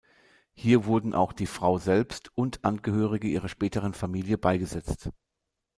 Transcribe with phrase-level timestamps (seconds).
[0.53, 5.11] Hier wurden auch die Frau selbst und Angehörige ihrer späteren Familie beigesetzt.